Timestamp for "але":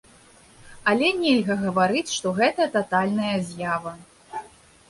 0.91-1.09